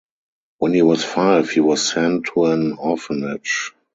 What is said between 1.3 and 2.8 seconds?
he was sent to an